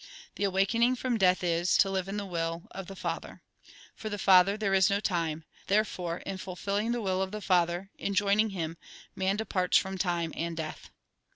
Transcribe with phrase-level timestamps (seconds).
[0.33, 3.43] The awakening from death is, to live in the will of the Father.
[3.95, 7.91] For the Father, tliere is no time; therefore in fulfilling the will of the Father,
[7.99, 8.77] in joining Him,
[9.15, 10.89] man departs from time and death."